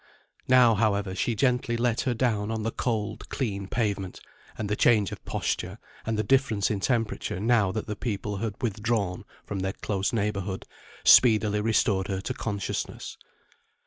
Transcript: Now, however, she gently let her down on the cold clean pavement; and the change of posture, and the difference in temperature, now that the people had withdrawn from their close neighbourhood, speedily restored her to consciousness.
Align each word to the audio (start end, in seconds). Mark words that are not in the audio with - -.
Now, 0.47 0.73
however, 0.73 1.13
she 1.13 1.35
gently 1.35 1.77
let 1.77 2.01
her 2.09 2.15
down 2.15 2.49
on 2.49 2.63
the 2.63 2.71
cold 2.71 3.29
clean 3.29 3.67
pavement; 3.67 4.19
and 4.57 4.67
the 4.67 4.75
change 4.75 5.11
of 5.11 5.23
posture, 5.25 5.77
and 6.07 6.17
the 6.17 6.23
difference 6.23 6.71
in 6.71 6.79
temperature, 6.79 7.39
now 7.39 7.71
that 7.71 7.85
the 7.85 7.95
people 7.95 8.37
had 8.37 8.55
withdrawn 8.63 9.25
from 9.45 9.59
their 9.59 9.73
close 9.73 10.11
neighbourhood, 10.11 10.65
speedily 11.05 11.61
restored 11.61 12.07
her 12.07 12.19
to 12.19 12.33
consciousness. 12.33 13.15